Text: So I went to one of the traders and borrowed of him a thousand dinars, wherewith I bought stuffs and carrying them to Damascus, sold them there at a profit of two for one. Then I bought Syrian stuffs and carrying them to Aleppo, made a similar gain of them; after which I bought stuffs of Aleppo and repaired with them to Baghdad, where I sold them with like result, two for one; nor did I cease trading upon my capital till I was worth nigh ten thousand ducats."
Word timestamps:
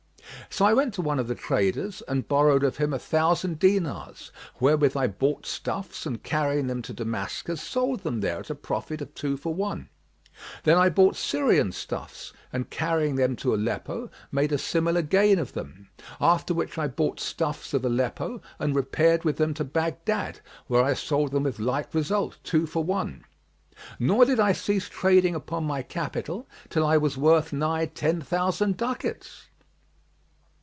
So 0.53 0.65
I 0.65 0.73
went 0.73 0.93
to 0.95 1.01
one 1.01 1.17
of 1.17 1.29
the 1.29 1.35
traders 1.35 2.01
and 2.09 2.27
borrowed 2.27 2.61
of 2.65 2.75
him 2.75 2.91
a 2.93 2.99
thousand 2.99 3.57
dinars, 3.57 4.33
wherewith 4.59 4.97
I 4.97 5.07
bought 5.07 5.45
stuffs 5.45 6.05
and 6.05 6.21
carrying 6.23 6.67
them 6.67 6.81
to 6.83 6.93
Damascus, 6.93 7.61
sold 7.61 8.01
them 8.01 8.19
there 8.19 8.39
at 8.39 8.49
a 8.49 8.55
profit 8.55 8.99
of 9.01 9.13
two 9.15 9.37
for 9.37 9.53
one. 9.53 9.87
Then 10.65 10.77
I 10.77 10.89
bought 10.89 11.15
Syrian 11.15 11.71
stuffs 11.71 12.33
and 12.51 12.69
carrying 12.69 13.15
them 13.15 13.37
to 13.37 13.53
Aleppo, 13.55 14.09
made 14.29 14.51
a 14.51 14.57
similar 14.57 15.01
gain 15.01 15.39
of 15.39 15.53
them; 15.53 15.87
after 16.19 16.53
which 16.53 16.77
I 16.77 16.87
bought 16.89 17.21
stuffs 17.21 17.73
of 17.73 17.85
Aleppo 17.85 18.41
and 18.59 18.75
repaired 18.75 19.23
with 19.23 19.37
them 19.37 19.53
to 19.53 19.63
Baghdad, 19.63 20.41
where 20.67 20.83
I 20.83 20.95
sold 20.95 21.31
them 21.31 21.43
with 21.43 21.59
like 21.59 21.93
result, 21.93 22.37
two 22.43 22.65
for 22.65 22.83
one; 22.83 23.23
nor 23.99 24.25
did 24.25 24.39
I 24.41 24.51
cease 24.51 24.89
trading 24.89 25.33
upon 25.33 25.63
my 25.63 25.81
capital 25.81 26.45
till 26.69 26.85
I 26.85 26.97
was 26.97 27.15
worth 27.17 27.53
nigh 27.53 27.85
ten 27.85 28.19
thousand 28.21 28.75
ducats." 28.75 29.45